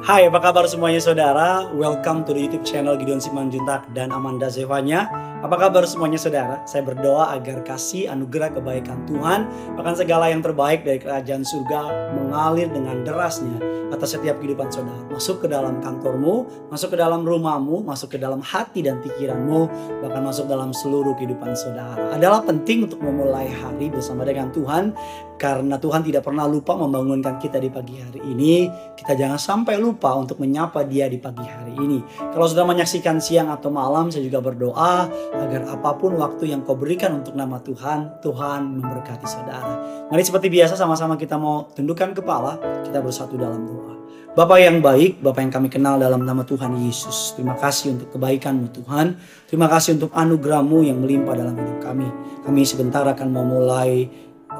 Hai, 0.00 0.24
apa 0.24 0.40
kabar 0.40 0.64
semuanya 0.64 0.96
saudara? 0.98 1.68
Welcome 1.76 2.24
to 2.24 2.32
the 2.32 2.40
YouTube 2.40 2.64
channel 2.64 2.96
Gideon 2.96 3.20
Simanjuntak 3.20 3.92
dan 3.92 4.08
Amanda 4.08 4.48
Zevanya. 4.48 5.12
Apa 5.44 5.60
kabar 5.60 5.84
semuanya 5.84 6.16
saudara? 6.16 6.64
Saya 6.64 6.80
berdoa 6.82 7.36
agar 7.36 7.60
kasih 7.60 8.08
anugerah 8.08 8.56
kebaikan 8.56 9.04
Tuhan, 9.04 9.46
bahkan 9.76 9.92
segala 9.92 10.32
yang 10.32 10.40
terbaik 10.40 10.88
dari 10.88 10.96
kerajaan 10.96 11.44
surga 11.44 12.16
mengalir 12.16 12.72
dengan 12.72 13.04
derasnya 13.04 13.60
atas 13.92 14.16
setiap 14.16 14.40
kehidupan 14.40 14.72
saudara. 14.72 15.04
Masuk 15.12 15.44
ke 15.44 15.46
dalam 15.52 15.84
kantormu, 15.84 16.48
masuk 16.72 16.96
ke 16.96 16.98
dalam 16.98 17.20
rumahmu, 17.20 17.84
masuk 17.84 18.16
ke 18.16 18.18
dalam 18.18 18.40
hati 18.40 18.80
dan 18.80 18.98
pikiranmu, 19.04 19.68
bahkan 20.00 20.24
masuk 20.24 20.48
dalam 20.48 20.72
seluruh 20.72 21.12
kehidupan 21.20 21.52
saudara. 21.52 22.16
Adalah 22.16 22.40
penting 22.48 22.88
untuk 22.88 23.04
memulai 23.04 23.52
hari 23.52 23.92
bersama 23.92 24.24
dengan 24.24 24.48
Tuhan 24.50 24.96
karena 25.40 25.80
Tuhan 25.80 26.04
tidak 26.04 26.28
pernah 26.28 26.44
lupa 26.44 26.76
membangunkan 26.76 27.40
kita 27.40 27.56
di 27.56 27.72
pagi 27.72 27.96
hari 27.96 28.20
ini. 28.20 28.68
Kita 28.92 29.16
jangan 29.16 29.40
sampai 29.40 29.80
lupa 29.80 30.12
untuk 30.12 30.36
menyapa 30.36 30.84
dia 30.84 31.08
di 31.08 31.16
pagi 31.16 31.48
hari 31.48 31.72
ini. 31.80 32.04
Kalau 32.20 32.44
sudah 32.44 32.68
menyaksikan 32.68 33.16
siang 33.24 33.48
atau 33.48 33.72
malam, 33.72 34.12
saya 34.12 34.20
juga 34.20 34.44
berdoa 34.44 35.08
agar 35.32 35.64
apa 35.72 35.96
pun 35.96 36.20
waktu 36.20 36.52
yang 36.52 36.60
kau 36.60 36.76
berikan 36.76 37.24
untuk 37.24 37.32
nama 37.32 37.56
Tuhan, 37.64 38.20
Tuhan 38.20 38.84
memberkati 38.84 39.24
saudara. 39.24 39.80
Mari 40.12 40.20
seperti 40.20 40.52
biasa 40.52 40.76
sama-sama 40.76 41.16
kita 41.16 41.40
mau 41.40 41.72
tundukkan 41.72 42.12
kepala, 42.12 42.60
kita 42.84 43.00
bersatu 43.00 43.40
dalam 43.40 43.64
doa. 43.64 43.96
Bapak 44.30 44.62
yang 44.62 44.78
baik, 44.78 45.24
Bapak 45.24 45.42
yang 45.42 45.52
kami 45.56 45.68
kenal 45.72 45.98
dalam 45.98 46.22
nama 46.22 46.46
Tuhan 46.46 46.76
Yesus. 46.84 47.34
Terima 47.34 47.58
kasih 47.58 47.98
untuk 47.98 48.14
kebaikanmu 48.14 48.70
Tuhan. 48.76 49.18
Terima 49.50 49.66
kasih 49.66 49.98
untuk 49.98 50.14
anugerahmu 50.14 50.86
yang 50.86 51.02
melimpah 51.02 51.34
dalam 51.34 51.58
hidup 51.58 51.82
kami. 51.82 52.06
Kami 52.46 52.62
sebentar 52.62 53.02
akan 53.02 53.26
memulai 53.26 54.06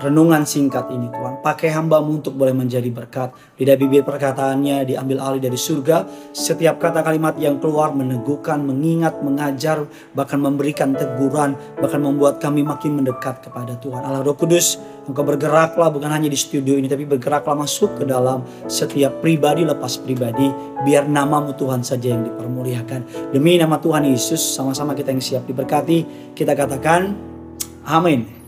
renungan 0.00 0.48
singkat 0.48 0.88
ini 0.88 1.12
Tuhan. 1.12 1.45
Pakai 1.45 1.68
hambamu 1.70 2.24
untuk 2.24 2.34
boleh 2.34 2.56
menjadi 2.56 2.88
berkat. 2.88 3.37
Lidah 3.60 3.76
bibir 3.76 4.02
perkataannya 4.02 4.88
diambil 4.88 5.20
alih 5.20 5.45
dari 5.45 5.60
surga. 5.60 6.09
Setiap 6.32 6.80
kata 6.80 7.04
kalimat 7.04 7.37
yang 7.37 7.60
keluar 7.60 7.93
meneguhkan, 7.93 8.65
mengingat, 8.65 9.21
mengajar, 9.21 9.84
bahkan 10.16 10.40
memberikan 10.40 10.96
teguran, 10.96 11.54
bahkan 11.78 12.01
membuat 12.01 12.40
kami 12.40 12.65
makin 12.65 12.96
mendekat 12.96 13.45
kepada 13.45 13.76
Tuhan. 13.76 14.01
Allah 14.01 14.24
Roh 14.24 14.34
Kudus, 14.34 14.80
Engkau 15.04 15.26
bergeraklah 15.26 15.93
bukan 15.93 16.09
hanya 16.09 16.30
di 16.30 16.38
studio 16.38 16.78
ini, 16.78 16.88
tapi 16.88 17.04
bergeraklah 17.04 17.59
masuk 17.59 18.01
ke 18.01 18.04
dalam 18.09 18.46
setiap 18.71 19.21
pribadi 19.21 19.68
lepas 19.68 20.01
pribadi. 20.01 20.48
Biar 20.80 21.04
namamu 21.04 21.52
Tuhan 21.52 21.84
saja 21.84 22.16
yang 22.16 22.24
dipermuliakan. 22.24 23.32
Demi 23.37 23.60
nama 23.60 23.76
Tuhan 23.76 24.09
Yesus, 24.09 24.40
sama-sama 24.40 24.96
kita 24.96 25.12
yang 25.12 25.21
siap 25.21 25.45
diberkati. 25.45 26.32
Kita 26.32 26.56
katakan, 26.56 27.12
amin. 27.84 28.40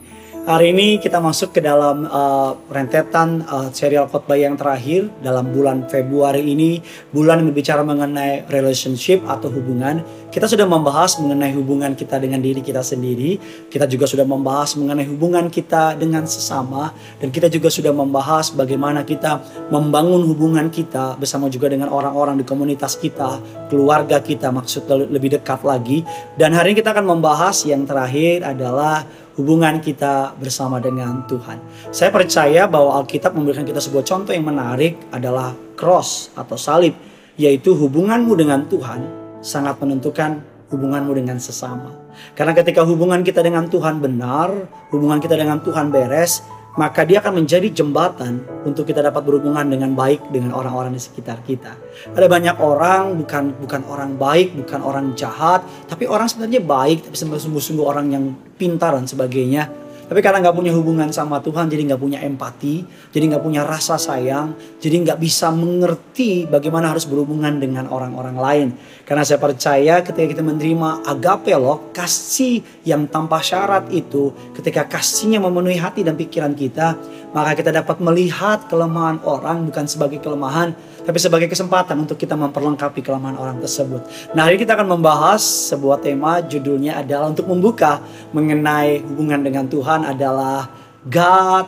Hari 0.42 0.74
ini 0.74 0.98
kita 0.98 1.22
masuk 1.22 1.54
ke 1.54 1.62
dalam 1.62 2.02
uh, 2.02 2.58
rentetan 2.66 3.46
uh, 3.46 3.70
serial 3.70 4.10
khotbah 4.10 4.34
yang 4.34 4.58
terakhir 4.58 5.06
dalam 5.22 5.54
bulan 5.54 5.86
Februari 5.86 6.42
ini, 6.42 6.82
bulan 7.14 7.38
yang 7.38 7.54
berbicara 7.54 7.86
mengenai 7.86 8.50
relationship 8.50 9.22
atau 9.22 9.46
hubungan. 9.54 10.02
Kita 10.32 10.48
sudah 10.48 10.64
membahas 10.64 11.20
mengenai 11.20 11.52
hubungan 11.52 11.92
kita 11.92 12.16
dengan 12.16 12.40
diri 12.40 12.64
kita 12.64 12.80
sendiri. 12.80 13.36
Kita 13.68 13.84
juga 13.84 14.08
sudah 14.08 14.24
membahas 14.24 14.80
mengenai 14.80 15.04
hubungan 15.04 15.52
kita 15.52 15.92
dengan 15.92 16.24
sesama 16.24 16.88
dan 17.20 17.28
kita 17.28 17.52
juga 17.52 17.68
sudah 17.68 17.92
membahas 17.92 18.48
bagaimana 18.56 19.04
kita 19.04 19.44
membangun 19.68 20.24
hubungan 20.24 20.72
kita 20.72 21.20
bersama 21.20 21.52
juga 21.52 21.68
dengan 21.68 21.92
orang-orang 21.92 22.40
di 22.40 22.48
komunitas 22.48 22.96
kita, 22.96 23.44
keluarga 23.68 24.24
kita 24.24 24.48
maksud 24.48 24.88
lebih 24.88 25.36
dekat 25.36 25.68
lagi. 25.68 26.00
Dan 26.40 26.56
hari 26.56 26.72
ini 26.72 26.80
kita 26.80 26.96
akan 26.96 27.12
membahas 27.12 27.68
yang 27.68 27.84
terakhir 27.84 28.40
adalah 28.56 29.04
hubungan 29.36 29.84
kita 29.84 30.32
bersama 30.40 30.80
dengan 30.80 31.28
Tuhan. 31.28 31.60
Saya 31.92 32.08
percaya 32.08 32.64
bahwa 32.64 33.04
Alkitab 33.04 33.36
memberikan 33.36 33.68
kita 33.68 33.84
sebuah 33.84 34.08
contoh 34.08 34.32
yang 34.32 34.48
menarik 34.48 34.96
adalah 35.12 35.52
cross 35.76 36.32
atau 36.32 36.56
salib, 36.56 36.96
yaitu 37.36 37.76
hubunganmu 37.76 38.32
dengan 38.32 38.64
Tuhan 38.64 39.21
sangat 39.42 39.76
menentukan 39.82 40.40
hubunganmu 40.72 41.12
dengan 41.12 41.36
sesama. 41.36 41.92
Karena 42.32 42.56
ketika 42.56 42.80
hubungan 42.86 43.20
kita 43.20 43.44
dengan 43.44 43.68
Tuhan 43.68 44.00
benar, 44.00 44.48
hubungan 44.88 45.20
kita 45.20 45.36
dengan 45.36 45.60
Tuhan 45.60 45.92
beres, 45.92 46.40
maka 46.72 47.04
dia 47.04 47.20
akan 47.20 47.44
menjadi 47.44 47.68
jembatan 47.68 48.40
untuk 48.64 48.88
kita 48.88 49.04
dapat 49.04 49.20
berhubungan 49.28 49.68
dengan 49.68 49.92
baik 49.92 50.32
dengan 50.32 50.56
orang-orang 50.56 50.96
di 50.96 51.02
sekitar 51.04 51.44
kita. 51.44 51.76
Ada 52.16 52.24
banyak 52.32 52.56
orang 52.64 53.20
bukan 53.20 53.52
bukan 53.60 53.82
orang 53.92 54.16
baik, 54.16 54.56
bukan 54.56 54.80
orang 54.80 55.12
jahat, 55.12 55.60
tapi 55.84 56.08
orang 56.08 56.32
sebenarnya 56.32 56.64
baik, 56.64 57.04
tapi 57.04 57.16
sungguh-sungguh 57.20 57.84
orang 57.84 58.06
yang 58.16 58.24
pintar 58.56 58.96
dan 58.96 59.04
sebagainya. 59.04 59.68
Tapi 60.12 60.20
karena 60.20 60.44
nggak 60.44 60.52
punya 60.60 60.76
hubungan 60.76 61.08
sama 61.08 61.40
Tuhan, 61.40 61.72
jadi 61.72 61.88
nggak 61.88 62.02
punya 62.04 62.20
empati, 62.20 62.84
jadi 63.16 63.32
nggak 63.32 63.40
punya 63.48 63.64
rasa 63.64 63.96
sayang, 63.96 64.52
jadi 64.76 65.08
nggak 65.08 65.16
bisa 65.16 65.48
mengerti 65.48 66.44
bagaimana 66.44 66.92
harus 66.92 67.08
berhubungan 67.08 67.56
dengan 67.56 67.88
orang-orang 67.88 68.36
lain. 68.36 68.68
Karena 69.08 69.24
saya 69.24 69.40
percaya 69.40 70.04
ketika 70.04 70.36
kita 70.36 70.44
menerima 70.44 71.08
agape 71.08 71.56
loh, 71.56 71.88
kasih 71.96 72.60
yang 72.84 73.08
tanpa 73.08 73.40
syarat 73.40 73.88
itu, 73.88 74.36
ketika 74.52 74.84
kasihnya 74.84 75.40
memenuhi 75.40 75.80
hati 75.80 76.04
dan 76.04 76.12
pikiran 76.12 76.52
kita, 76.52 76.92
maka 77.32 77.56
kita 77.56 77.72
dapat 77.72 78.00
melihat 78.00 78.68
kelemahan 78.68 79.20
orang 79.24 79.68
bukan 79.68 79.84
sebagai 79.88 80.20
kelemahan, 80.20 80.72
tapi 81.04 81.18
sebagai 81.20 81.48
kesempatan 81.48 82.04
untuk 82.04 82.16
kita 82.16 82.36
memperlengkapi 82.36 83.00
kelemahan 83.04 83.36
orang 83.36 83.56
tersebut. 83.60 84.04
Nah, 84.32 84.48
hari 84.48 84.56
ini 84.56 84.64
kita 84.64 84.76
akan 84.76 84.88
membahas 84.96 85.40
sebuah 85.72 86.00
tema 86.00 86.40
judulnya 86.44 87.00
adalah 87.00 87.32
untuk 87.32 87.48
membuka 87.48 88.00
mengenai 88.32 89.04
hubungan 89.04 89.40
dengan 89.44 89.64
Tuhan 89.68 90.08
adalah 90.08 90.68
God 91.08 91.66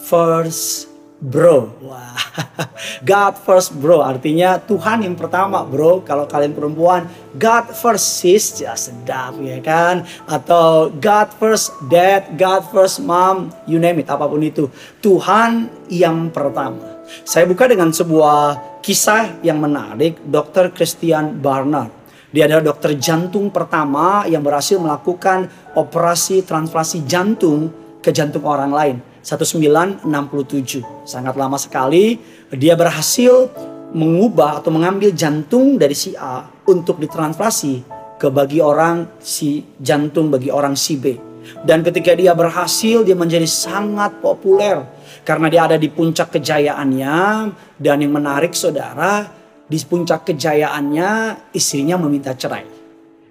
first 0.00 0.95
bro. 1.20 1.72
Wah. 1.80 2.16
God 3.08 3.34
first 3.40 3.72
bro 3.72 4.04
artinya 4.04 4.60
Tuhan 4.60 5.04
yang 5.04 5.16
pertama 5.16 5.64
bro. 5.64 6.04
Kalau 6.04 6.28
kalian 6.28 6.52
perempuan 6.52 7.08
God 7.36 7.72
first 7.72 8.20
sis 8.20 8.60
ya 8.60 8.76
sedap 8.76 9.36
ya 9.40 9.58
kan. 9.64 10.04
Atau 10.28 10.92
God 10.96 11.28
first 11.36 11.72
dad, 11.88 12.36
God 12.36 12.68
first 12.68 13.00
mom, 13.00 13.52
you 13.64 13.80
name 13.80 14.04
it 14.04 14.08
apa 14.08 14.28
pun 14.28 14.40
itu. 14.44 14.68
Tuhan 15.00 15.68
yang 15.88 16.28
pertama. 16.28 17.00
Saya 17.22 17.46
buka 17.46 17.70
dengan 17.70 17.94
sebuah 17.94 18.80
kisah 18.82 19.38
yang 19.46 19.62
menarik 19.62 20.18
Dr. 20.26 20.74
Christian 20.74 21.38
Barnard. 21.38 21.94
Dia 22.34 22.50
adalah 22.50 22.74
dokter 22.74 22.98
jantung 22.98 23.48
pertama 23.54 24.26
yang 24.26 24.42
berhasil 24.42 24.76
melakukan 24.76 25.46
operasi 25.78 26.42
transplantasi 26.42 27.06
jantung 27.06 27.70
ke 28.02 28.10
jantung 28.10 28.44
orang 28.44 28.74
lain 28.74 28.96
1967. 29.26 30.06
Sangat 31.02 31.34
lama 31.34 31.58
sekali 31.58 32.14
dia 32.54 32.78
berhasil 32.78 33.50
mengubah 33.90 34.62
atau 34.62 34.70
mengambil 34.70 35.10
jantung 35.10 35.74
dari 35.74 35.98
si 35.98 36.14
A 36.14 36.46
untuk 36.70 37.02
ditransplantasi 37.02 37.82
ke 38.22 38.30
bagi 38.30 38.62
orang 38.62 39.18
si 39.18 39.66
jantung 39.82 40.30
bagi 40.30 40.54
orang 40.54 40.78
si 40.78 40.94
B. 40.94 41.18
Dan 41.66 41.82
ketika 41.82 42.14
dia 42.14 42.38
berhasil 42.38 43.02
dia 43.02 43.18
menjadi 43.18 43.46
sangat 43.50 44.22
populer 44.22 44.82
karena 45.26 45.46
dia 45.50 45.62
ada 45.66 45.76
di 45.78 45.90
puncak 45.90 46.38
kejayaannya 46.38 47.18
dan 47.82 47.96
yang 47.98 48.14
menarik 48.14 48.54
saudara 48.54 49.26
di 49.66 49.78
puncak 49.82 50.22
kejayaannya 50.22 51.10
istrinya 51.50 51.98
meminta 51.98 52.30
cerai. 52.34 52.66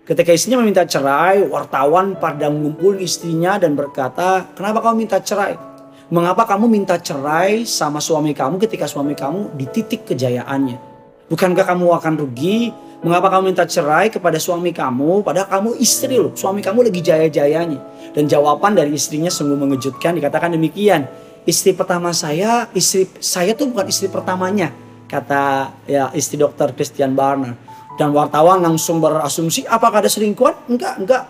Ketika 0.05 0.31
istrinya 0.35 0.61
meminta 0.61 0.85
cerai, 0.85 1.47
wartawan 1.50 2.19
pada 2.19 2.51
mengumpul 2.51 3.00
istrinya 3.01 3.57
dan 3.57 3.73
berkata, 3.73 4.53
kenapa 4.53 4.85
kamu 4.85 5.07
minta 5.07 5.17
cerai? 5.17 5.74
Mengapa 6.05 6.45
kamu 6.45 6.69
minta 6.69 7.01
cerai 7.01 7.66
sama 7.66 7.97
suami 7.97 8.38
kamu 8.38 8.61
ketika 8.61 8.85
suami 8.85 9.17
kamu 9.17 9.57
di 9.57 9.66
titik 9.66 10.05
kejayaannya? 10.05 10.77
Bukankah 11.33 11.66
kamu 11.66 11.97
akan 11.97 12.13
rugi? 12.21 12.69
Mengapa 13.01 13.33
kamu 13.33 13.49
minta 13.49 13.66
cerai 13.66 14.13
kepada 14.13 14.38
suami 14.38 14.69
kamu 14.69 15.25
padahal 15.25 15.49
kamu 15.49 15.69
istri 15.81 16.21
loh, 16.21 16.29
suami 16.38 16.61
kamu 16.61 16.93
lagi 16.93 17.01
jaya-jayanya. 17.01 17.79
Dan 18.13 18.29
jawaban 18.29 18.77
dari 18.77 18.93
istrinya 18.93 19.33
sungguh 19.33 19.57
mengejutkan 19.57 20.13
dikatakan 20.13 20.53
demikian. 20.53 21.09
Istri 21.41 21.73
pertama 21.73 22.13
saya, 22.13 22.69
istri 22.78 23.09
saya 23.17 23.57
tuh 23.57 23.73
bukan 23.73 23.90
istri 23.90 24.05
pertamanya, 24.05 24.69
kata 25.09 25.73
ya 25.90 26.13
istri 26.13 26.37
dokter 26.37 26.69
Christian 26.78 27.17
Barner. 27.17 27.57
Dan 27.97 28.13
wartawan 28.13 28.61
langsung 28.61 29.02
berasumsi 29.02 29.66
apakah 29.66 30.05
ada 30.05 30.09
selingkuhan? 30.09 30.69
Enggak, 30.69 31.02
enggak. 31.02 31.23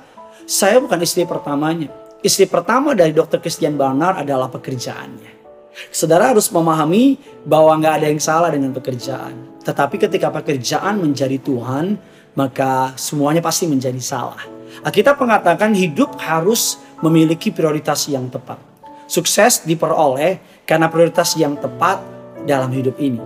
Saya 0.44 0.84
bukan 0.84 1.00
istri 1.00 1.24
pertamanya. 1.24 2.05
Istri 2.26 2.50
pertama 2.50 2.98
dari 2.98 3.14
dokter 3.14 3.38
Christian 3.38 3.78
Barnard 3.78 4.26
adalah 4.26 4.50
pekerjaannya. 4.50 5.46
Saudara 5.94 6.34
harus 6.34 6.50
memahami 6.50 7.22
bahwa 7.46 7.78
nggak 7.78 8.02
ada 8.02 8.08
yang 8.10 8.18
salah 8.18 8.50
dengan 8.50 8.74
pekerjaan. 8.74 9.62
Tetapi 9.62 10.02
ketika 10.02 10.34
pekerjaan 10.34 11.06
menjadi 11.06 11.38
Tuhan, 11.38 12.02
maka 12.34 12.98
semuanya 12.98 13.46
pasti 13.46 13.70
menjadi 13.70 14.02
salah. 14.02 14.42
Kita 14.82 15.14
mengatakan 15.14 15.78
hidup 15.78 16.18
harus 16.18 16.82
memiliki 17.06 17.54
prioritas 17.54 18.10
yang 18.10 18.26
tepat. 18.34 18.58
Sukses 19.06 19.62
diperoleh 19.62 20.66
karena 20.66 20.90
prioritas 20.90 21.38
yang 21.38 21.54
tepat 21.62 22.02
dalam 22.50 22.74
hidup 22.74 22.98
ini. 22.98 23.22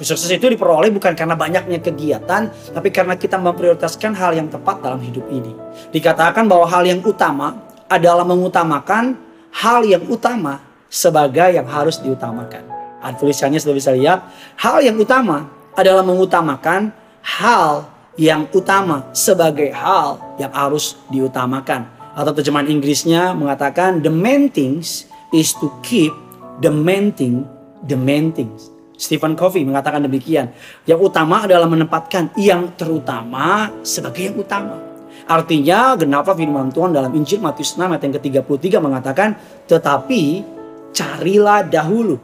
Sukses 0.00 0.32
itu 0.32 0.48
diperoleh 0.48 0.88
bukan 0.88 1.12
karena 1.12 1.36
banyaknya 1.36 1.84
kegiatan, 1.84 2.48
tapi 2.48 2.88
karena 2.88 3.12
kita 3.12 3.36
memprioritaskan 3.36 4.16
hal 4.16 4.32
yang 4.32 4.48
tepat 4.48 4.80
dalam 4.80 5.04
hidup 5.04 5.28
ini. 5.28 5.52
Dikatakan 5.92 6.48
bahwa 6.48 6.64
hal 6.64 6.88
yang 6.88 7.04
utama 7.04 7.68
adalah 7.92 8.24
mengutamakan 8.24 9.20
hal 9.52 9.84
yang 9.84 10.08
utama 10.08 10.64
sebagai 10.88 11.52
yang 11.52 11.68
harus 11.68 12.00
diutamakan. 12.00 12.64
Ada 13.04 13.20
tulisannya 13.20 13.60
sudah 13.60 13.76
bisa 13.76 13.90
lihat. 13.92 14.24
Hal 14.56 14.80
yang 14.80 14.96
utama 14.96 15.52
adalah 15.76 16.00
mengutamakan 16.00 16.88
hal 17.20 17.84
yang 18.16 18.48
utama 18.56 19.08
sebagai 19.12 19.68
hal 19.76 20.20
yang 20.40 20.52
harus 20.52 20.96
diutamakan. 21.12 21.84
Atau 22.12 22.32
terjemahan 22.36 22.68
Inggrisnya 22.68 23.32
mengatakan 23.36 24.00
the 24.00 24.12
main 24.12 24.48
things 24.48 25.08
is 25.32 25.52
to 25.60 25.68
keep 25.84 26.12
the 26.60 26.68
main 26.68 27.12
thing 27.12 27.44
the 27.86 27.98
main 27.98 28.30
things. 28.30 28.70
Stephen 28.94 29.34
Covey 29.34 29.66
mengatakan 29.66 30.06
demikian. 30.06 30.54
Yang 30.86 31.10
utama 31.10 31.42
adalah 31.42 31.66
menempatkan 31.66 32.30
yang 32.38 32.70
terutama 32.78 33.72
sebagai 33.82 34.30
yang 34.30 34.38
utama. 34.38 34.91
Artinya 35.32 35.96
genaplah 35.96 36.36
firman 36.36 36.68
Tuhan 36.68 36.92
dalam 36.92 37.08
Injil 37.16 37.40
Matius 37.40 37.72
6 37.80 37.88
ayat 37.88 38.04
yang 38.04 38.14
ke-33 38.20 38.84
mengatakan 38.84 39.32
tetapi 39.64 40.44
carilah 40.92 41.64
dahulu 41.64 42.20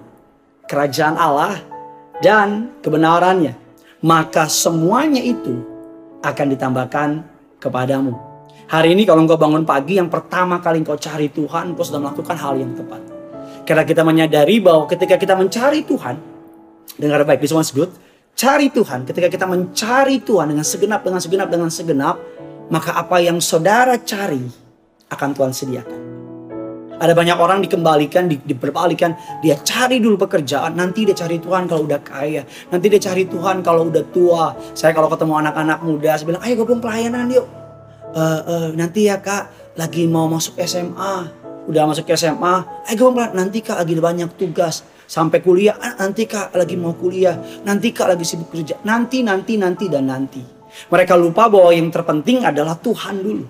kerajaan 0.69 1.17
Allah 1.17 1.57
dan 2.21 2.77
kebenarannya, 2.85 3.57
maka 4.05 4.45
semuanya 4.53 5.25
itu 5.25 5.57
akan 6.21 6.47
ditambahkan 6.53 7.09
kepadamu. 7.57 8.13
Hari 8.69 8.93
ini 8.93 9.09
kalau 9.09 9.25
engkau 9.25 9.41
bangun 9.41 9.65
pagi, 9.65 9.97
yang 9.97 10.13
pertama 10.13 10.61
kali 10.61 10.85
engkau 10.85 11.01
cari 11.01 11.33
Tuhan, 11.33 11.73
engkau 11.73 11.89
sudah 11.89 12.05
melakukan 12.05 12.37
hal 12.37 12.61
yang 12.61 12.77
tepat. 12.77 13.01
Karena 13.65 13.89
kita 13.89 14.05
menyadari 14.05 14.61
bahwa 14.61 14.85
ketika 14.85 15.17
kita 15.17 15.33
mencari 15.33 15.81
Tuhan, 15.89 16.21
dengar 17.01 17.25
baik, 17.25 17.41
this 17.41 17.57
one's 17.57 17.73
good. 17.73 17.89
Cari 18.37 18.69
Tuhan, 18.69 19.09
ketika 19.09 19.33
kita 19.33 19.49
mencari 19.49 20.21
Tuhan 20.21 20.53
dengan 20.53 20.67
segenap, 20.69 21.01
dengan 21.01 21.21
segenap, 21.25 21.49
dengan 21.49 21.71
segenap, 21.73 22.17
maka 22.69 22.97
apa 22.97 23.21
yang 23.21 23.41
saudara 23.41 23.97
cari 24.01 24.45
akan 25.09 25.29
Tuhan 25.33 25.53
sediakan. 25.53 26.01
Ada 26.99 27.15
banyak 27.15 27.39
orang 27.39 27.63
dikembalikan, 27.63 28.27
di, 28.27 28.43
diberbalikan. 28.43 29.15
Dia 29.39 29.55
cari 29.63 30.03
dulu 30.03 30.19
pekerjaan, 30.19 30.75
nanti 30.75 31.07
dia 31.07 31.15
cari 31.15 31.39
Tuhan 31.39 31.71
kalau 31.71 31.87
udah 31.87 32.03
kaya. 32.03 32.43
Nanti 32.75 32.91
dia 32.91 32.99
cari 32.99 33.31
Tuhan 33.31 33.63
kalau 33.63 33.87
udah 33.87 34.05
tua. 34.11 34.59
Saya 34.75 34.91
kalau 34.99 35.07
ketemu 35.07 35.39
anak-anak 35.47 35.79
muda, 35.87 36.19
saya 36.19 36.27
bilang, 36.27 36.43
ayo 36.43 36.55
gabung 36.59 36.83
pelayanan 36.83 37.31
yuk. 37.31 37.47
Uh, 38.09 38.43
uh, 38.43 38.69
nanti 38.75 39.07
ya 39.07 39.23
kak, 39.23 39.75
lagi 39.79 40.11
mau 40.11 40.27
masuk 40.27 40.59
SMA. 40.59 41.15
Udah 41.71 41.87
masuk 41.87 42.11
SMA, 42.19 42.55
ayo 42.91 42.95
gabung 42.99 43.15
pelayanan. 43.23 43.47
Nanti 43.47 43.59
kak 43.63 43.79
lagi 43.79 43.95
banyak 43.95 44.31
tugas. 44.35 44.83
Sampai 45.09 45.39
kuliah, 45.41 45.79
ah, 45.79 46.03
nanti 46.03 46.27
kak 46.27 46.51
lagi 46.51 46.75
mau 46.75 46.99
kuliah. 46.99 47.39
Nanti 47.63 47.95
kak 47.95 48.11
lagi 48.11 48.27
sibuk 48.27 48.51
kerja. 48.51 48.75
Nanti, 48.83 49.23
nanti, 49.23 49.55
nanti, 49.55 49.87
dan 49.87 50.11
nanti. 50.11 50.58
Mereka 50.89 51.15
lupa 51.19 51.49
bahwa 51.49 51.71
yang 51.73 51.89
terpenting 51.89 52.45
adalah 52.45 52.77
Tuhan 52.79 53.21
dulu. 53.21 53.45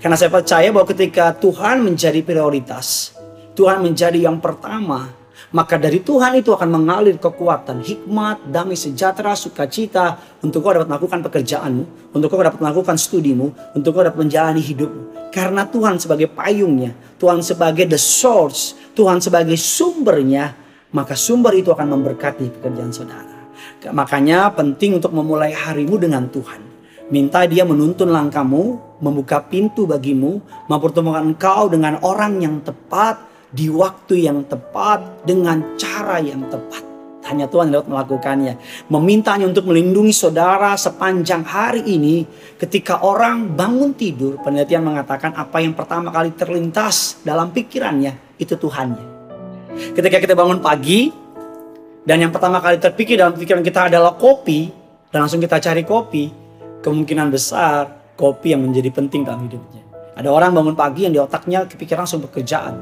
Karena 0.00 0.16
saya 0.20 0.28
percaya 0.28 0.68
bahwa 0.68 0.84
ketika 0.90 1.32
Tuhan 1.32 1.80
menjadi 1.80 2.20
prioritas, 2.20 3.16
Tuhan 3.56 3.80
menjadi 3.80 4.28
yang 4.28 4.36
pertama, 4.42 5.08
maka 5.54 5.78
dari 5.78 6.02
Tuhan 6.02 6.34
itu 6.34 6.50
akan 6.50 6.66
mengalir 6.66 7.14
kekuatan, 7.14 7.78
hikmat, 7.80 8.50
damai 8.50 8.74
sejahtera, 8.74 9.38
sukacita 9.38 10.18
untuk 10.42 10.66
kau 10.66 10.74
dapat 10.74 10.90
melakukan 10.90 11.22
pekerjaanmu, 11.30 12.10
untuk 12.10 12.26
kau 12.26 12.42
dapat 12.42 12.58
melakukan 12.58 12.98
studimu, 12.98 13.54
untuk 13.78 13.94
kau 13.94 14.02
dapat 14.02 14.18
menjalani 14.18 14.58
hidupmu. 14.58 15.30
Karena 15.30 15.62
Tuhan 15.66 16.02
sebagai 16.02 16.30
payungnya, 16.30 16.94
Tuhan 17.22 17.42
sebagai 17.42 17.86
the 17.86 17.98
source, 17.98 18.74
Tuhan 18.98 19.22
sebagai 19.22 19.54
sumbernya, 19.54 20.54
maka 20.94 21.18
sumber 21.18 21.54
itu 21.58 21.74
akan 21.74 21.90
memberkati 21.90 22.58
pekerjaan 22.58 22.94
saudara. 22.94 23.33
Makanya 23.92 24.54
penting 24.54 24.96
untuk 25.02 25.12
memulai 25.12 25.52
harimu 25.52 25.98
dengan 26.00 26.30
Tuhan. 26.30 26.62
Minta 27.12 27.44
dia 27.44 27.68
menuntun 27.68 28.08
langkahmu, 28.08 28.96
membuka 29.04 29.44
pintu 29.44 29.84
bagimu, 29.84 30.40
mempertemukan 30.72 31.36
engkau 31.36 31.68
dengan 31.68 32.00
orang 32.00 32.40
yang 32.40 32.64
tepat, 32.64 33.20
di 33.52 33.68
waktu 33.68 34.24
yang 34.24 34.48
tepat, 34.48 35.26
dengan 35.28 35.76
cara 35.76 36.16
yang 36.16 36.48
tepat. 36.48 36.80
Hanya 37.28 37.48
Tuhan 37.48 37.72
dapat 37.72 37.88
melakukannya. 37.88 38.54
Memintanya 38.92 39.48
untuk 39.48 39.68
melindungi 39.68 40.12
saudara 40.12 40.76
sepanjang 40.76 41.44
hari 41.44 41.80
ini. 41.88 42.24
Ketika 42.60 43.00
orang 43.00 43.56
bangun 43.56 43.96
tidur, 43.96 44.36
penelitian 44.44 44.84
mengatakan 44.84 45.32
apa 45.32 45.60
yang 45.60 45.72
pertama 45.72 46.12
kali 46.12 46.36
terlintas 46.36 47.20
dalam 47.24 47.48
pikirannya, 47.52 48.36
itu 48.36 48.56
Tuhannya. 48.56 49.12
Ketika 49.96 50.20
kita 50.20 50.36
bangun 50.36 50.60
pagi, 50.60 51.23
dan 52.04 52.16
yang 52.20 52.32
pertama 52.32 52.60
kali 52.60 52.76
terpikir 52.76 53.16
dalam 53.16 53.32
pikiran 53.32 53.64
kita 53.64 53.88
adalah 53.88 54.12
kopi, 54.16 54.68
dan 55.08 55.24
langsung 55.24 55.40
kita 55.40 55.56
cari 55.56 55.82
kopi, 55.88 56.28
kemungkinan 56.84 57.32
besar 57.32 58.12
kopi 58.12 58.52
yang 58.52 58.60
menjadi 58.60 58.92
penting 58.92 59.24
dalam 59.24 59.48
hidupnya. 59.48 59.80
Ada 60.14 60.28
orang 60.30 60.54
bangun 60.54 60.76
pagi 60.78 61.08
yang 61.08 61.16
di 61.16 61.18
otaknya 61.18 61.66
kepikiran 61.66 62.06
langsung 62.06 62.22
pekerjaan. 62.22 62.76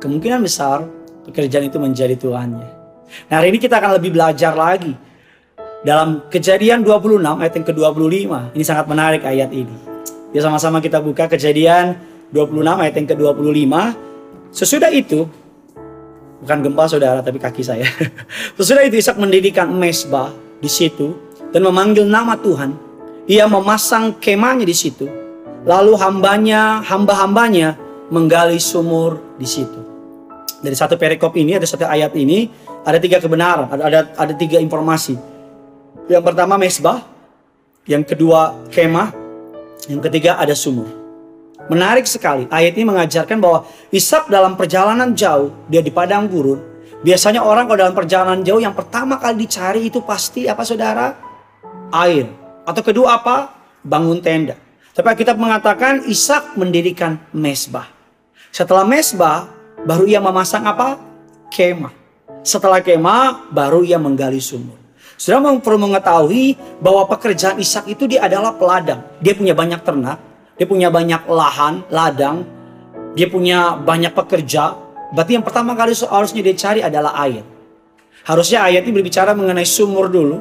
Kemungkinan 0.00 0.40
besar 0.40 0.86
pekerjaan 1.28 1.68
itu 1.68 1.76
menjadi 1.76 2.16
tuannya. 2.16 2.70
Nah 3.28 3.34
hari 3.36 3.52
ini 3.52 3.58
kita 3.60 3.76
akan 3.76 4.00
lebih 4.00 4.16
belajar 4.16 4.56
lagi. 4.56 4.94
Dalam 5.82 6.30
kejadian 6.30 6.86
26 6.86 7.42
ayat 7.42 7.52
yang 7.58 7.66
ke-25. 7.66 8.30
Ini 8.54 8.64
sangat 8.64 8.86
menarik 8.86 9.26
ayat 9.26 9.50
ini. 9.50 9.74
Ya 10.32 10.40
sama-sama 10.40 10.78
kita 10.78 11.02
buka 11.02 11.26
kejadian 11.26 11.98
26 12.30 12.80
ayat 12.80 12.94
yang 12.96 13.08
ke-25. 13.10 13.72
Sesudah 14.54 14.88
itu, 14.94 15.28
bukan 16.42 16.58
gempa 16.66 16.84
saudara 16.90 17.22
tapi 17.22 17.38
kaki 17.38 17.62
saya. 17.62 17.86
Sesudah 18.58 18.82
itu 18.82 18.98
Ishak 18.98 19.16
mendirikan 19.16 19.70
mesbah 19.70 20.34
di 20.58 20.68
situ 20.68 21.14
dan 21.54 21.62
memanggil 21.62 22.04
nama 22.04 22.34
Tuhan 22.34 22.92
ia 23.30 23.46
memasang 23.46 24.18
kemahnya 24.18 24.66
di 24.66 24.74
situ. 24.74 25.06
Lalu 25.62 25.94
hambanya, 25.94 26.82
hamba-hambanya 26.82 27.78
menggali 28.10 28.58
sumur 28.58 29.22
di 29.38 29.46
situ. 29.46 29.78
Dari 30.58 30.74
satu 30.74 30.98
perikop 30.98 31.34
ini, 31.38 31.54
ada 31.54 31.66
satu 31.66 31.86
ayat 31.86 32.10
ini, 32.18 32.50
ada 32.82 32.98
tiga 32.98 33.22
kebenaran, 33.22 33.70
ada, 33.70 33.82
ada, 33.86 34.00
ada 34.18 34.34
tiga 34.34 34.58
informasi. 34.58 35.14
Yang 36.10 36.22
pertama 36.26 36.58
mesbah, 36.58 36.98
yang 37.86 38.02
kedua 38.02 38.66
kemah, 38.74 39.14
yang 39.86 40.02
ketiga 40.02 40.38
ada 40.38 40.54
sumur. 40.54 41.01
Menarik 41.70 42.10
sekali, 42.10 42.50
ayat 42.50 42.74
ini 42.74 42.84
mengajarkan 42.88 43.38
bahwa 43.38 43.68
Ishak 43.94 44.26
dalam 44.26 44.58
perjalanan 44.58 45.14
jauh, 45.14 45.54
dia 45.70 45.78
di 45.78 45.94
padang 45.94 46.26
gurun. 46.26 46.58
Biasanya 47.02 47.42
orang 47.42 47.66
kalau 47.70 47.78
dalam 47.86 47.94
perjalanan 47.94 48.40
jauh 48.42 48.62
yang 48.62 48.74
pertama 48.74 49.18
kali 49.18 49.46
dicari 49.46 49.86
itu 49.86 50.02
pasti 50.02 50.46
apa 50.46 50.62
saudara? 50.66 51.18
Air. 51.94 52.30
Atau 52.66 52.82
kedua 52.82 53.18
apa? 53.18 53.54
Bangun 53.82 54.22
tenda. 54.22 54.54
Tapi 54.94 55.18
kita 55.18 55.34
mengatakan 55.34 56.06
Ishak 56.06 56.54
mendirikan 56.58 57.18
mesbah. 57.34 57.90
Setelah 58.54 58.86
mesbah, 58.86 59.50
baru 59.82 60.06
ia 60.06 60.22
memasang 60.22 60.62
apa? 60.66 60.98
Kemah. 61.50 61.94
Setelah 62.42 62.82
kemah, 62.82 63.50
baru 63.54 63.86
ia 63.86 63.98
menggali 64.02 64.42
sumur. 64.42 64.78
Sudah 65.18 65.38
perlu 65.62 65.78
mengetahui 65.78 66.58
bahwa 66.82 67.06
pekerjaan 67.06 67.58
Ishak 67.62 67.86
itu 67.86 68.10
dia 68.10 68.26
adalah 68.26 68.54
peladang. 68.58 69.06
Dia 69.22 69.38
punya 69.38 69.54
banyak 69.54 69.80
ternak, 69.86 70.18
dia 70.62 70.70
punya 70.70 70.94
banyak 70.94 71.26
lahan, 71.26 71.82
ladang, 71.90 72.46
dia 73.18 73.26
punya 73.26 73.74
banyak 73.74 74.14
pekerja. 74.14 74.78
Berarti 75.10 75.34
yang 75.34 75.42
pertama 75.42 75.74
kali 75.74 75.90
harusnya 76.06 76.38
dia 76.38 76.54
cari 76.54 76.86
adalah 76.86 77.18
air. 77.26 77.42
Harusnya 78.22 78.70
ayat 78.70 78.86
ini 78.86 78.94
berbicara 78.94 79.34
mengenai 79.34 79.66
sumur 79.66 80.06
dulu 80.06 80.38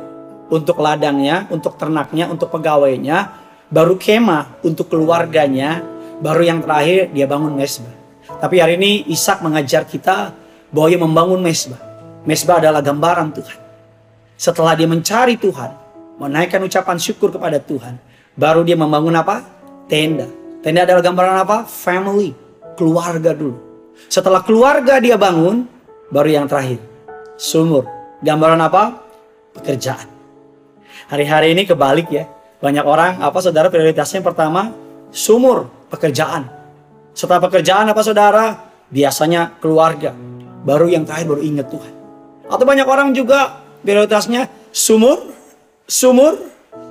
untuk 0.53 0.77
ladangnya, 0.77 1.49
untuk 1.49 1.73
ternaknya, 1.73 2.29
untuk 2.29 2.53
pegawainya, 2.53 3.33
baru 3.73 3.97
kemah 3.97 4.61
untuk 4.61 4.93
keluarganya, 4.93 5.81
baru 6.21 6.45
yang 6.45 6.61
terakhir 6.61 7.09
dia 7.09 7.25
bangun 7.25 7.57
mesbah. 7.57 7.89
Tapi 8.37 8.61
hari 8.61 8.77
ini 8.77 9.09
Ishak 9.09 9.41
mengajar 9.41 9.89
kita 9.89 10.37
bahwa 10.69 10.85
dia 10.85 11.01
membangun 11.01 11.41
mesbah. 11.41 11.81
Mesbah 12.29 12.61
adalah 12.61 12.85
gambaran 12.85 13.33
Tuhan. 13.33 13.57
Setelah 14.37 14.77
dia 14.77 14.85
mencari 14.85 15.41
Tuhan, 15.41 15.73
menaikkan 16.21 16.61
ucapan 16.61 17.01
syukur 17.01 17.33
kepada 17.33 17.57
Tuhan, 17.57 17.97
baru 18.37 18.61
dia 18.61 18.77
membangun 18.77 19.17
apa? 19.17 19.60
Tenda. 19.91 20.23
Tenda 20.63 20.87
adalah 20.87 21.03
gambaran 21.03 21.37
apa? 21.43 21.57
Family, 21.67 22.31
keluarga 22.79 23.35
dulu. 23.35 23.59
Setelah 24.07 24.39
keluarga 24.39 25.03
dia 25.03 25.19
bangun, 25.19 25.67
baru 26.07 26.31
yang 26.31 26.47
terakhir, 26.47 26.79
sumur. 27.35 27.83
Gambaran 28.23 28.63
apa? 28.63 29.03
Pekerjaan. 29.51 30.07
Hari-hari 31.11 31.51
ini 31.51 31.67
kebalik 31.67 32.07
ya. 32.07 32.23
Banyak 32.63 32.87
orang 32.87 33.19
apa 33.19 33.35
saudara 33.43 33.67
prioritasnya 33.67 34.23
yang 34.23 34.31
pertama 34.31 34.71
sumur 35.11 35.67
pekerjaan. 35.91 36.47
Setelah 37.11 37.43
pekerjaan 37.43 37.91
apa 37.91 37.99
saudara? 37.99 38.45
Biasanya 38.87 39.59
keluarga. 39.59 40.15
Baru 40.63 40.87
yang 40.87 41.03
terakhir 41.03 41.35
baru 41.35 41.41
ingat 41.43 41.67
Tuhan. 41.67 41.93
Atau 42.47 42.63
banyak 42.63 42.87
orang 42.87 43.11
juga 43.11 43.59
prioritasnya 43.83 44.47
sumur, 44.71 45.35
sumur, 45.83 46.39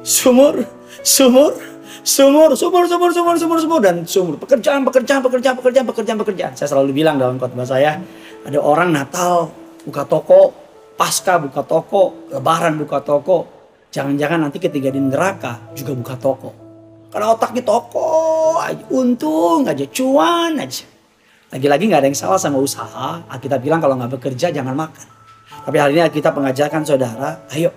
sumur, 0.05 0.69
sumur, 1.01 1.70
sumur, 2.03 2.53
sumur, 2.57 2.85
sumur, 2.89 3.11
sumur, 3.13 3.37
sumur, 3.39 3.59
sumur 3.59 3.81
dan 3.81 4.05
sumur. 4.05 4.37
Pekerjaan, 4.41 4.85
pekerjaan, 4.85 5.21
pekerjaan, 5.25 5.55
pekerjaan, 5.57 5.87
pekerjaan, 5.87 6.19
pekerjaan. 6.21 6.53
Saya 6.57 6.69
selalu 6.73 6.97
bilang 6.97 7.17
dalam 7.21 7.37
khotbah 7.37 7.67
saya, 7.67 8.01
ada 8.45 8.59
orang 8.61 8.93
Natal 8.93 9.53
buka 9.85 10.05
toko, 10.05 10.53
pasca 10.97 11.41
buka 11.41 11.65
toko, 11.65 12.29
lebaran 12.33 12.77
buka 12.77 13.01
toko, 13.01 13.61
Jangan-jangan 13.91 14.47
nanti 14.47 14.63
ketika 14.63 14.87
di 14.87 15.03
neraka 15.03 15.75
juga 15.75 15.93
buka 15.99 16.15
toko. 16.15 16.51
Karena 17.11 17.35
otaknya 17.35 17.67
toko 17.67 18.63
untung 18.95 19.67
aja, 19.67 19.83
cuan 19.91 20.55
aja. 20.63 20.87
Lagi-lagi 21.51 21.91
nggak 21.91 22.01
ada 22.07 22.07
yang 22.07 22.15
salah 22.15 22.39
sama 22.39 22.63
usaha. 22.63 23.19
Kita 23.43 23.59
bilang 23.59 23.83
kalau 23.83 23.99
nggak 23.99 24.15
bekerja 24.15 24.55
jangan 24.55 24.79
makan. 24.79 25.07
Tapi 25.67 25.77
hari 25.77 25.99
ini 25.99 26.07
kita 26.07 26.31
mengajarkan 26.31 26.87
saudara, 26.87 27.51
ayo 27.51 27.75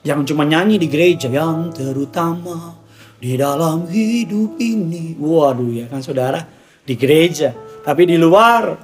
jangan 0.00 0.24
cuma 0.24 0.48
nyanyi 0.48 0.80
di 0.80 0.88
gereja 0.88 1.28
yang 1.28 1.68
terutama 1.76 2.80
di 3.20 3.36
dalam 3.36 3.84
hidup 3.86 4.56
ini. 4.56 5.14
Waduh 5.20 5.84
ya 5.84 5.86
kan 5.86 6.00
saudara, 6.00 6.40
di 6.82 6.96
gereja. 6.96 7.52
Tapi 7.84 8.08
di 8.08 8.16
luar 8.16 8.74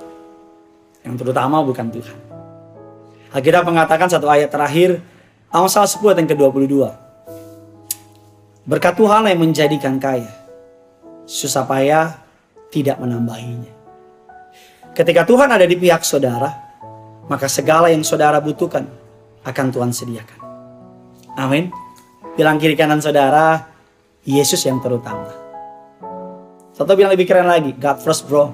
yang 1.02 1.16
terutama 1.16 1.64
bukan 1.64 1.88
Tuhan. 1.88 2.18
Alkitab 3.32 3.64
mengatakan 3.68 4.08
satu 4.08 4.28
ayat 4.30 4.52
terakhir, 4.52 5.00
Amsal 5.50 5.88
10 5.88 6.24
yang 6.24 6.28
ke-22. 6.28 6.74
Berkat 8.66 8.94
Tuhan 8.98 9.28
yang 9.28 9.40
menjadikan 9.40 10.00
kaya, 10.00 10.30
susah 11.28 11.68
payah 11.68 12.18
tidak 12.72 12.98
menambahinya. 12.98 13.70
Ketika 14.96 15.28
Tuhan 15.28 15.52
ada 15.52 15.68
di 15.68 15.76
pihak 15.76 16.02
saudara, 16.02 16.50
maka 17.28 17.46
segala 17.46 17.92
yang 17.92 18.02
saudara 18.02 18.40
butuhkan 18.40 18.88
akan 19.44 19.66
Tuhan 19.70 19.92
sediakan. 19.92 20.40
Amin. 21.36 21.68
Bilang 22.34 22.56
kiri 22.56 22.74
kanan 22.74 23.04
saudara, 23.04 23.75
Yesus 24.26 24.58
yang 24.66 24.82
terutama. 24.82 25.30
Satu 26.74 26.92
bilang 26.98 27.14
lebih 27.14 27.30
keren 27.30 27.46
lagi, 27.46 27.70
God 27.78 28.02
first 28.02 28.26
bro. 28.26 28.50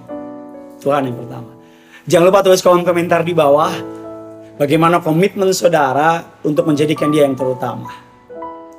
Tuhan 0.84 1.08
yang 1.08 1.16
pertama. 1.16 1.56
Jangan 2.04 2.24
lupa 2.28 2.44
tulis 2.44 2.60
kolom 2.60 2.84
komentar 2.84 3.24
di 3.24 3.32
bawah 3.32 3.72
bagaimana 4.60 5.00
komitmen 5.00 5.48
saudara 5.56 6.20
untuk 6.44 6.68
menjadikan 6.68 7.08
dia 7.08 7.24
yang 7.24 7.32
terutama. 7.32 7.88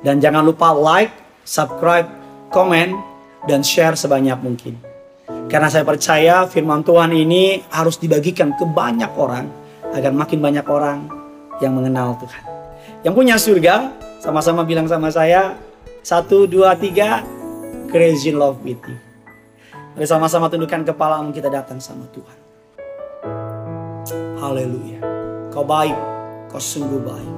Dan 0.06 0.22
jangan 0.22 0.46
lupa 0.46 0.70
like, 0.70 1.10
subscribe, 1.42 2.06
komen, 2.54 2.94
dan 3.50 3.66
share 3.66 3.98
sebanyak 3.98 4.38
mungkin. 4.38 4.78
Karena 5.50 5.66
saya 5.66 5.82
percaya 5.82 6.46
firman 6.46 6.86
Tuhan 6.86 7.10
ini 7.10 7.64
harus 7.74 7.98
dibagikan 7.98 8.54
ke 8.54 8.64
banyak 8.64 9.10
orang 9.18 9.50
agar 9.90 10.12
makin 10.14 10.38
banyak 10.38 10.66
orang 10.70 11.08
yang 11.58 11.74
mengenal 11.74 12.16
Tuhan. 12.22 12.44
Yang 13.02 13.14
punya 13.16 13.36
surga, 13.36 13.74
sama-sama 14.20 14.62
bilang 14.64 14.88
sama 14.88 15.08
saya, 15.12 15.56
satu, 16.04 16.44
dua, 16.44 16.76
tiga, 16.76 17.24
crazy 17.88 18.28
love 18.28 18.60
with 18.60 18.76
you. 18.84 18.98
Mari 19.96 20.04
sama-sama 20.04 20.52
tundukkan 20.52 20.84
kepala 20.84 21.24
kita 21.32 21.48
datang 21.48 21.80
sama 21.80 22.04
Tuhan. 22.12 22.38
Haleluya. 24.36 25.00
Kau 25.48 25.64
baik, 25.64 25.96
kau 26.52 26.60
sungguh 26.60 27.00
baik. 27.00 27.34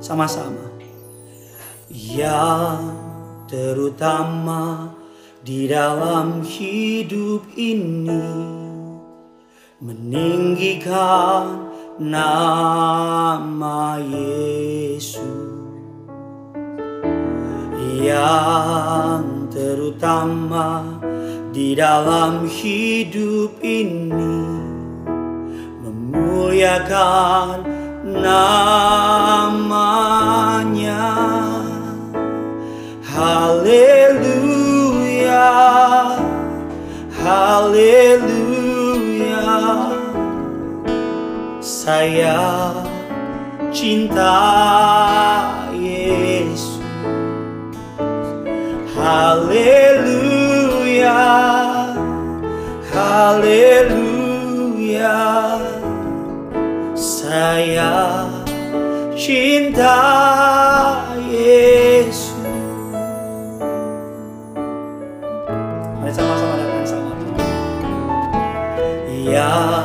Sama-sama. 0.00 0.64
Ya 1.92 2.80
terutama 3.50 4.94
di 5.44 5.68
dalam 5.68 6.40
hidup 6.40 7.44
ini 7.52 8.24
meninggikan 9.82 11.68
nama 11.98 13.98
Yesus 13.98 15.47
yang 17.98 19.50
terutama 19.50 20.98
di 21.50 21.74
dalam 21.74 22.46
hidup 22.46 23.58
ini. 23.58 24.46
Memuliakan 25.82 27.66
namanya. 28.22 29.58
Haleluya 33.02 34.78
haleluya. 37.28 38.58
Saya 41.58 42.72
cinta 43.74 44.38
Haleluya 49.18 51.10
Haleluya 52.94 54.38
Saya 56.94 58.30
cinta 59.18 59.98
Yesus. 61.26 62.30
Ya 69.26 69.82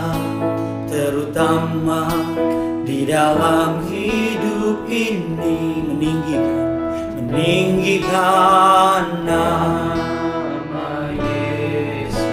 terutama 0.85 2.05
di 2.85 3.09
dalam 3.09 3.81
hidup 3.89 4.85
ini 4.85 5.81
meninggikan 5.89 6.62
meninggikan 7.33 9.25
nama 9.25 11.09
Yesus. 11.17 12.29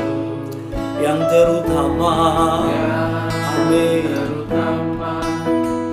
Yang 1.01 1.21
terutama. 1.33 2.13
Amin. 2.61 4.05
terutama 4.05 5.25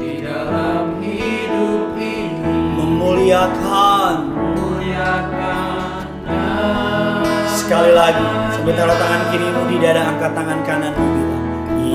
di 0.04 0.20
dalam 0.20 1.00
hidup 1.00 1.96
ini. 1.96 2.60
Memuliakan. 2.76 4.16
Muliakan 4.60 6.04
nama 6.28 7.24
sekali 7.56 7.92
lagi 7.96 8.28
sebentar 8.60 8.92
tangan 8.92 9.22
kirimu 9.32 9.72
di 9.72 9.78
dada 9.80 10.04
angkat 10.04 10.32
tangan 10.36 10.60
kananmu 10.68 11.08
bilang 11.08 11.48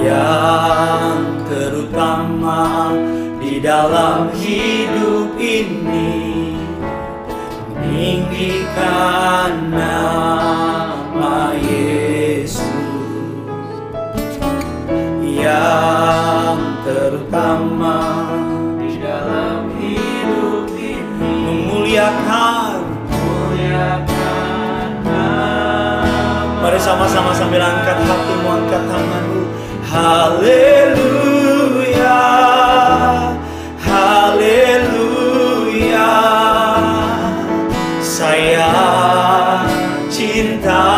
yang 0.04 1.20
terutama 1.48 2.92
di 3.40 3.60
dalam 3.60 4.28
hidup 4.36 5.32
ini 5.40 6.52
meninggikan 7.92 9.68
nama 9.68 11.52
Yesus. 11.60 12.64
Yang 15.20 16.58
terutama 16.88 18.00
di 18.80 18.96
dalam 18.96 19.76
hidup 19.76 20.72
ini. 20.72 21.20
Memuliakan. 21.20 22.80
Muliakan 23.12 24.88
nama. 25.04 26.08
Mari 26.64 26.80
sama-sama 26.80 27.36
sambil 27.36 27.60
angkat 27.60 28.00
hatimu, 28.08 28.48
angkat 28.56 28.82
tanganmu. 28.88 29.42
Haleluya, 29.92 31.31
Saya 38.32 38.72
cinta 40.08 40.91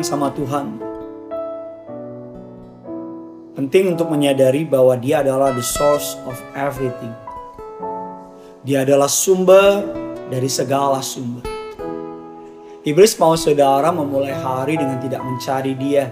Datang 0.00 0.16
sama 0.16 0.32
Tuhan 0.32 0.80
Penting 3.52 3.92
untuk 3.92 4.08
menyadari 4.08 4.64
bahwa 4.64 4.96
dia 4.96 5.20
adalah 5.20 5.52
the 5.52 5.60
source 5.60 6.16
of 6.24 6.40
everything. 6.56 7.12
Dia 8.64 8.88
adalah 8.88 9.12
sumber 9.12 9.84
dari 10.32 10.48
segala 10.48 11.04
sumber. 11.04 11.44
Iblis 12.80 13.20
mau 13.20 13.36
saudara 13.36 13.92
memulai 13.92 14.32
hari 14.32 14.80
dengan 14.80 14.96
tidak 15.04 15.20
mencari 15.20 15.76
dia. 15.76 16.08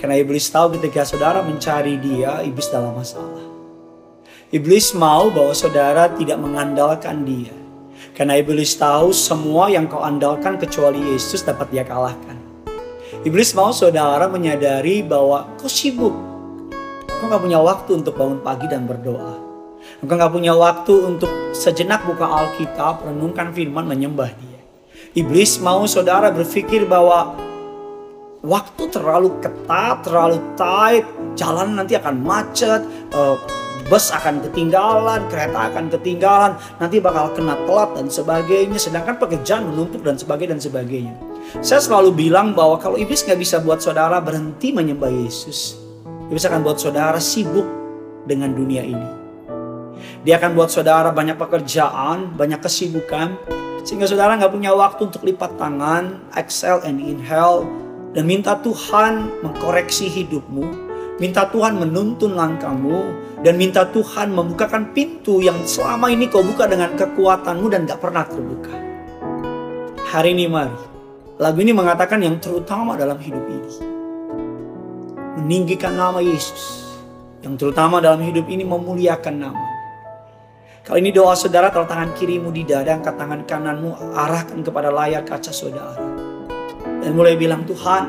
Karena 0.00 0.16
iblis 0.16 0.48
tahu 0.48 0.80
ketika 0.80 1.04
saudara 1.04 1.44
mencari 1.44 2.00
dia, 2.00 2.40
iblis 2.40 2.72
dalam 2.72 2.96
masalah. 2.96 3.44
Iblis 4.48 4.96
mau 4.96 5.28
bahwa 5.28 5.52
saudara 5.52 6.08
tidak 6.16 6.40
mengandalkan 6.40 7.28
dia. 7.28 7.52
Karena 8.16 8.40
iblis 8.40 8.72
tahu 8.80 9.12
semua 9.12 9.68
yang 9.68 9.84
kau 9.84 10.00
andalkan 10.00 10.56
kecuali 10.56 11.12
Yesus 11.12 11.44
dapat 11.44 11.68
dia 11.68 11.84
kalahkan. 11.84 12.41
Iblis 13.22 13.54
mau 13.54 13.70
saudara 13.70 14.26
menyadari 14.26 14.98
bahwa 14.98 15.54
kau 15.54 15.70
sibuk, 15.70 16.10
Engkau 17.06 17.38
gak 17.38 17.42
punya 17.46 17.62
waktu 17.62 18.02
untuk 18.02 18.18
bangun 18.18 18.42
pagi 18.42 18.66
dan 18.66 18.82
berdoa. 18.82 19.38
Engkau 20.02 20.18
gak 20.18 20.32
punya 20.34 20.58
waktu 20.58 20.90
untuk 21.06 21.30
sejenak 21.54 22.02
buka 22.02 22.26
Alkitab, 22.26 23.06
renungkan 23.06 23.54
firman, 23.54 23.86
menyembah 23.86 24.26
dia. 24.26 24.60
Iblis 25.14 25.62
mau 25.62 25.86
saudara 25.86 26.34
berpikir 26.34 26.82
bahwa 26.82 27.38
waktu 28.42 28.90
terlalu 28.90 29.38
ketat, 29.38 30.02
terlalu 30.02 30.42
tight, 30.58 31.06
jalan 31.38 31.78
nanti 31.78 31.94
akan 31.94 32.26
macet, 32.26 32.82
eh, 33.14 33.36
bus 33.86 34.10
akan 34.10 34.42
ketinggalan, 34.50 35.30
kereta 35.30 35.70
akan 35.70 35.94
ketinggalan, 35.94 36.58
nanti 36.82 36.98
bakal 36.98 37.30
kena 37.38 37.54
telat 37.70 37.94
dan 37.94 38.10
sebagainya. 38.10 38.82
Sedangkan 38.82 39.14
pekerjaan 39.14 39.70
menumpuk 39.70 40.02
dan 40.02 40.18
sebagainya 40.18 40.58
dan 40.58 40.62
sebagainya. 40.66 41.14
Saya 41.60 41.84
selalu 41.84 42.16
bilang 42.16 42.56
bahwa 42.56 42.80
kalau 42.80 42.96
iblis 42.96 43.20
nggak 43.28 43.36
bisa 43.36 43.60
buat 43.60 43.84
saudara 43.84 44.16
berhenti 44.24 44.72
menyembah 44.72 45.12
Yesus, 45.12 45.76
Iblis 46.32 46.48
akan 46.48 46.64
buat 46.64 46.80
saudara 46.80 47.20
sibuk 47.20 47.68
dengan 48.24 48.56
dunia 48.56 48.80
ini. 48.80 49.08
Dia 50.24 50.40
akan 50.40 50.56
buat 50.56 50.72
saudara 50.72 51.12
banyak 51.12 51.36
pekerjaan, 51.36 52.32
banyak 52.40 52.56
kesibukan, 52.56 53.36
sehingga 53.84 54.08
saudara 54.08 54.40
nggak 54.40 54.48
punya 54.48 54.72
waktu 54.72 55.12
untuk 55.12 55.28
lipat 55.28 55.60
tangan, 55.60 56.24
exhale 56.40 56.80
and 56.88 57.04
inhale, 57.04 57.68
dan 58.16 58.24
minta 58.24 58.56
Tuhan 58.64 59.44
mengkoreksi 59.44 60.08
hidupmu, 60.08 60.64
minta 61.20 61.44
Tuhan 61.52 61.76
menuntun 61.76 62.32
langkahmu, 62.32 63.12
dan 63.44 63.60
minta 63.60 63.84
Tuhan 63.92 64.32
membukakan 64.32 64.96
pintu 64.96 65.44
yang 65.44 65.60
selama 65.68 66.08
ini 66.08 66.32
kau 66.32 66.40
buka 66.40 66.64
dengan 66.64 66.96
kekuatanmu 66.96 67.68
dan 67.68 67.84
gak 67.84 68.00
pernah 68.00 68.24
terbuka. 68.24 68.72
Hari 70.16 70.32
ini 70.32 70.48
mari, 70.48 70.91
lagu 71.40 71.58
ini 71.64 71.72
mengatakan 71.72 72.20
yang 72.20 72.36
terutama 72.36 72.96
dalam 72.98 73.16
hidup 73.16 73.44
ini 73.48 73.72
meninggikan 75.42 75.96
nama 75.96 76.20
Yesus. 76.20 76.84
Yang 77.42 77.58
terutama 77.58 77.98
dalam 77.98 78.22
hidup 78.22 78.46
ini 78.46 78.62
memuliakan 78.62 79.34
nama. 79.34 79.64
Kali 80.82 80.98
ini 80.98 81.14
doa 81.14 81.34
saudara 81.38 81.70
taruh 81.70 81.86
tangan 81.86 82.10
kirimu 82.14 82.50
di 82.50 82.66
dada, 82.66 82.98
angkat 82.98 83.14
tangan 83.14 83.46
kananmu, 83.46 84.14
arahkan 84.14 84.58
kepada 84.66 84.90
layar 84.90 85.22
kaca 85.22 85.54
saudara. 85.54 85.98
Dan 87.02 87.14
mulai 87.14 87.38
bilang, 87.38 87.62
Tuhan, 87.66 88.04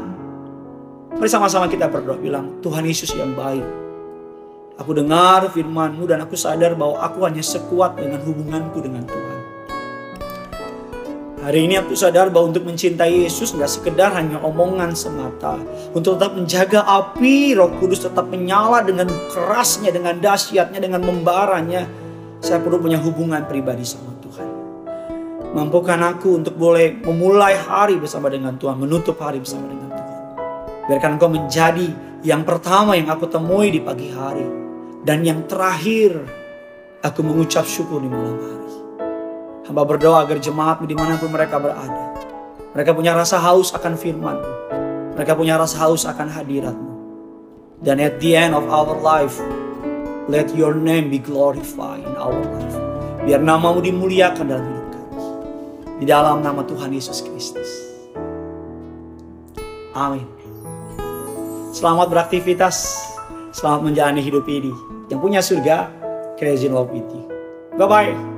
mari 1.17 1.29
sama-sama 1.29 1.69
kita 1.69 1.89
berdoa, 1.89 2.17
bilang, 2.17 2.61
Tuhan 2.61 2.85
Yesus 2.85 3.13
yang 3.13 3.33
baik. 3.33 3.65
Aku 4.81 4.89
dengar 4.93 5.45
firmanmu 5.53 6.09
dan 6.09 6.25
aku 6.25 6.33
sadar 6.33 6.73
bahwa 6.73 6.97
aku 7.01 7.21
hanya 7.25 7.45
sekuat 7.45 7.93
dengan 7.93 8.25
hubunganku 8.25 8.81
dengan 8.81 9.05
Tuhan. 9.05 9.32
Hari 11.43 11.67
ini 11.67 11.75
aku 11.75 11.91
sadar 11.91 12.31
bahwa 12.31 12.55
untuk 12.55 12.63
mencintai 12.63 13.27
Yesus 13.27 13.51
nggak 13.51 13.67
sekedar 13.67 14.15
hanya 14.15 14.39
omongan 14.47 14.95
semata. 14.95 15.59
Untuk 15.91 16.15
tetap 16.15 16.39
menjaga 16.39 16.87
api 16.87 17.51
roh 17.59 17.67
kudus 17.83 18.07
tetap 18.07 18.31
menyala 18.31 18.79
dengan 18.79 19.11
kerasnya, 19.27 19.91
dengan 19.91 20.23
dahsyatnya, 20.23 20.79
dengan 20.79 21.03
membaranya. 21.03 21.83
Saya 22.39 22.63
perlu 22.63 22.79
punya 22.79 22.95
hubungan 22.95 23.43
pribadi 23.43 23.83
sama 23.83 24.15
Tuhan. 24.23 24.49
Mampukan 25.51 25.99
aku 26.15 26.39
untuk 26.39 26.55
boleh 26.55 27.03
memulai 27.03 27.59
hari 27.59 27.99
bersama 27.99 28.31
dengan 28.31 28.55
Tuhan, 28.55 28.79
menutup 28.79 29.19
hari 29.19 29.43
bersama 29.43 29.67
dengan 29.67 29.91
Tuhan. 29.99 30.19
Biarkan 30.87 31.11
engkau 31.19 31.27
menjadi 31.27 31.87
yang 32.23 32.47
pertama 32.47 32.95
yang 32.95 33.11
aku 33.11 33.27
temui 33.27 33.67
di 33.67 33.83
pagi 33.83 34.07
hari. 34.15 34.47
Dan 35.03 35.27
yang 35.27 35.43
terakhir, 35.43 36.23
aku 37.03 37.19
mengucap 37.19 37.67
syukur 37.67 37.99
di 37.99 38.07
malam 38.07 38.39
hari. 38.39 38.82
Hamba 39.63 39.87
berdoa 39.87 40.27
agar 40.27 40.43
jemaatmu 40.43 40.83
di 40.83 40.95
mana 40.95 41.15
pun 41.15 41.31
mereka 41.31 41.55
berada. 41.55 42.11
Mereka 42.75 42.91
punya 42.91 43.13
rasa 43.13 43.37
haus 43.37 43.69
akan 43.69 43.93
firman 43.93 44.35
Mereka 45.13 45.37
punya 45.37 45.55
rasa 45.55 45.85
haus 45.85 46.09
akan 46.09 46.25
hadiratmu. 46.25 46.91
Dan 47.83 48.01
at 48.01 48.17
the 48.17 48.33
end 48.33 48.57
of 48.57 48.65
our 48.67 48.97
life, 48.97 49.37
let 50.25 50.49
your 50.57 50.73
name 50.73 51.11
be 51.13 51.19
glorified 51.21 52.01
in 52.01 52.15
our 52.17 52.33
life. 52.33 52.75
Biar 53.23 53.39
namamu 53.39 53.79
dimuliakan 53.79 54.45
dalam 54.49 54.65
hidup 54.67 54.87
kami. 54.89 55.15
Di 56.01 56.05
dalam 56.09 56.41
nama 56.41 56.65
Tuhan 56.65 56.91
Yesus 56.91 57.21
Kristus. 57.23 57.69
Amin. 59.93 60.25
Selamat 61.71 62.09
beraktivitas. 62.09 63.05
Selamat 63.53 63.85
menjalani 63.85 64.19
hidup 64.25 64.49
ini. 64.49 64.73
Yang 65.13 65.19
punya 65.21 65.41
surga, 65.45 65.77
crazy 66.41 66.65
love 66.67 66.89
with 66.89 67.05
you. 67.13 67.29
Bye-bye. 67.77 68.32